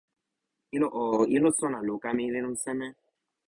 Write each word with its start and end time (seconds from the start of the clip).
ilo 0.75 0.87
o, 1.01 1.25
ilo 1.35 1.49
sona 1.59 1.79
luka 1.87 2.07
mi 2.15 2.23
li 2.33 2.39
lon 2.45 2.55
seme? 2.63 2.87